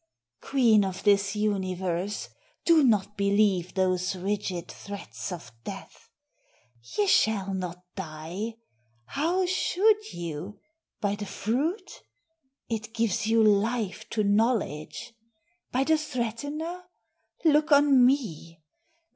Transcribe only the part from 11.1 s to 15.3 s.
the fruit? it gives you life To knowledge;